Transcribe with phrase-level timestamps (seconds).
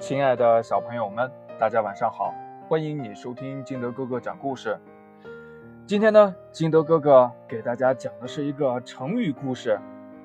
[0.00, 2.34] 亲爱的小朋友们，大家晚上好！
[2.66, 4.80] 欢迎你收听金德哥哥讲故事。
[5.84, 9.78] 今天呢，金德哥哥给大家讲的是一个成语故事，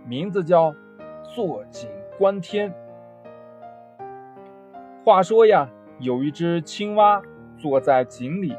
[0.06, 0.74] 名字叫
[1.36, 2.74] “坐井观天”。
[5.04, 5.68] 话说呀，
[6.00, 7.22] 有一只青蛙
[7.58, 8.58] 坐在井里，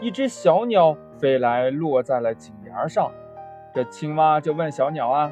[0.00, 3.08] 一只小鸟飞来，落在了井沿上。
[3.72, 5.30] 这青蛙就问小鸟啊：“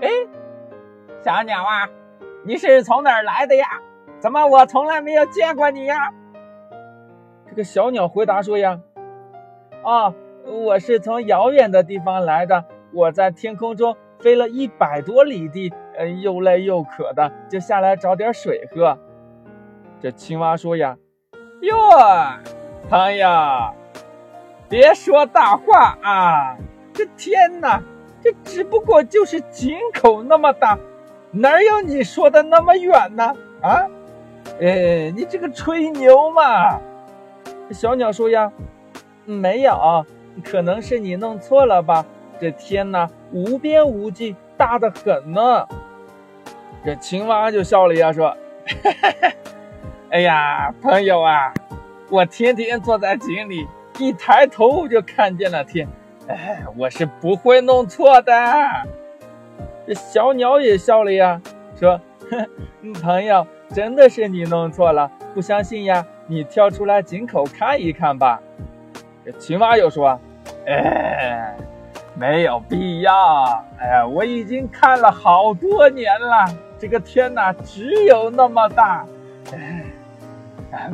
[0.00, 0.08] 哎，
[1.20, 1.90] 小鸟啊，
[2.44, 3.66] 你是从哪儿来的呀？
[4.26, 6.12] 怎么我从来没有见过你呀？”
[7.48, 8.80] 这个小鸟回答说：“呀，
[9.84, 10.12] 啊，
[10.44, 18.98] 我是从遥远的地方来的，我在天空中飞了一百多里地，呃，又累又渴的，就下来找点水喝。”
[20.02, 20.96] 这青蛙说：“呀，
[21.60, 21.76] 哟，
[22.90, 23.28] 朋友，
[24.68, 26.56] 别说大话啊！”
[26.92, 27.80] 这天哪，
[28.20, 30.76] 这只不过就是井口那么大，
[31.30, 33.32] 哪有你说的那么远呢？
[33.62, 33.86] 啊，
[34.60, 36.80] 哎，你这个吹牛嘛！
[37.70, 38.50] 小鸟说呀，
[39.24, 40.04] 没有，
[40.42, 42.04] 可能是你弄错了吧？
[42.40, 45.66] 这天哪，无边无际，大的很呢。
[46.84, 48.28] 这青蛙就笑了呀，说
[48.82, 48.90] ：“哈
[49.20, 49.32] 哈
[50.10, 51.52] 哎呀，朋友啊，
[52.08, 53.66] 我天天坐在井里，
[53.98, 55.86] 一抬头就看见了天。”
[56.28, 58.32] 哎，我是不会弄错的。
[59.86, 61.40] 这小鸟也笑了呀，
[61.78, 66.04] 说：“哼 朋友，真的是你弄错了，不相信呀？
[66.26, 68.40] 你跳出来井口看一看吧。”
[69.24, 70.18] 这青蛙又说
[70.66, 71.54] ：“哎，
[72.14, 73.64] 没有必要。
[73.78, 76.46] 哎，我已经看了好多年了。
[76.78, 79.04] 这个天哪，只有那么大。
[79.52, 79.84] 哎，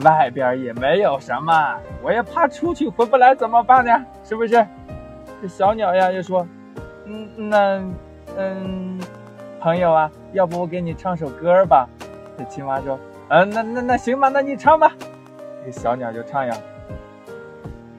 [0.03, 4.05] 外边也没有什么，我也怕出去回不来，怎么办呢？
[4.25, 4.67] 是不是？”
[5.43, 6.47] 这小鸟呀，又说
[7.05, 7.83] ：“嗯，那，
[8.37, 8.99] 嗯，
[9.61, 11.87] 朋友啊，要不我给你唱首歌吧？”
[12.39, 14.93] 这青蛙说：“嗯，那那那行吧，那你唱吧。”
[15.65, 16.55] 这小鸟就唱呀：“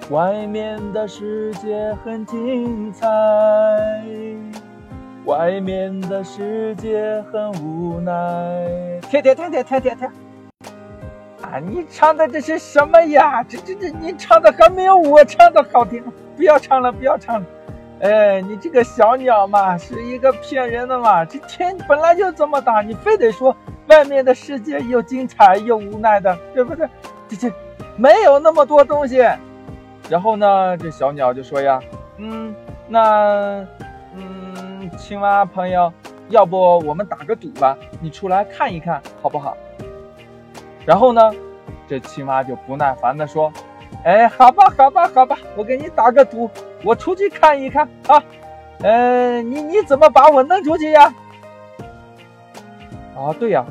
[0.09, 3.07] 外面的世界很精彩，
[5.25, 10.09] 外面的世界很无奈。”停停停停停停停！
[11.41, 13.43] 啊，你唱的这是什么呀？
[13.43, 16.03] 这这这，你唱的还没有我唱的好听。
[16.35, 17.45] 不要唱了，不要唱了！
[18.01, 21.23] 哎，你这个小鸟嘛，是一个骗人的嘛。
[21.23, 23.55] 这天本来就这么大，你非得说
[23.87, 26.87] 外面的世界又精彩又无奈的，对不对？
[27.27, 27.53] 这这
[27.97, 29.25] 没有那么多东西。
[30.09, 31.79] 然后呢，这小鸟就说呀
[32.17, 32.53] ：“嗯，
[32.87, 33.65] 那
[34.15, 35.91] 嗯，青蛙朋友，
[36.29, 37.77] 要不我们打个赌吧？
[38.01, 39.55] 你出来看一看好不好？”
[40.85, 41.31] 然后呢，
[41.87, 43.51] 这青蛙就不耐烦地说。
[44.05, 46.49] 哎，好吧，好吧，好吧，我给你打个赌，
[46.83, 48.21] 我出去看一看啊。
[48.81, 51.13] 嗯，你你怎么把我弄出去呀？
[53.23, 53.65] 啊，对呀，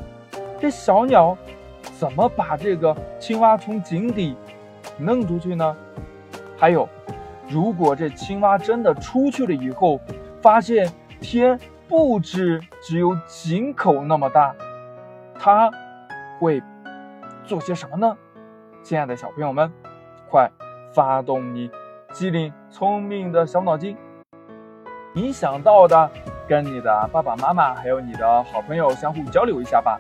[0.61, 1.37] 这小鸟
[1.99, 4.37] 怎么把这个青蛙从井底
[4.99, 5.77] 弄出去呢？
[6.57, 6.89] 还有，
[7.49, 10.01] 如果这青蛙真的出去了以后，
[10.41, 10.91] 发现
[11.21, 11.59] 天
[11.89, 14.55] 不止只有井口那么大，
[15.39, 15.71] 它
[16.39, 16.63] 会
[17.45, 18.17] 做些什么呢？
[18.83, 19.71] 亲爱的小朋友们。
[20.31, 20.51] 快
[20.95, 21.71] 发动你
[22.11, 23.95] 机灵聪明的小脑筋，
[25.13, 26.11] 你想到的，
[26.53, 29.99] 跟你的爸爸妈妈还有你的好朋友相互交流一下吧。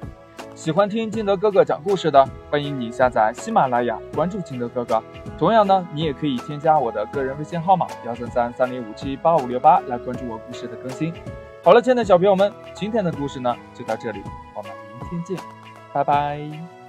[0.54, 5.02] 喜欢听金德哥哥讲故事的，欢迎你下载喜马拉雅，关注金德哥哥。
[5.38, 11.10] 同样呢，你也可以添加我的个人微信号码幺三三三零五七八五六八来关注我故事的更新。
[11.64, 14.20] 好了，亲爱的小朋友们，今天的故事呢就到这里，
[14.54, 14.70] 我们
[15.00, 15.38] 明天见，
[15.94, 16.81] 拜拜。